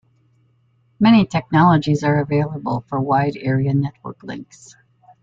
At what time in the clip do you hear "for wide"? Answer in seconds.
2.87-3.37